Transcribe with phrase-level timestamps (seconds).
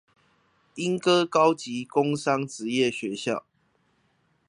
[0.73, 3.45] 鶯歌高級工商職業學校